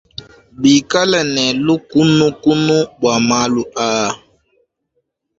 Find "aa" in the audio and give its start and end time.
3.87-4.09